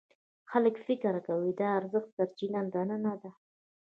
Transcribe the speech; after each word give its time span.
خلک 0.51 0.75
فکر 0.87 1.13
کوي 1.27 1.51
د 1.55 1.61
ارزښت 1.77 2.09
سرچینه 2.17 2.61
دننه 2.73 3.13
ده. 3.21 3.31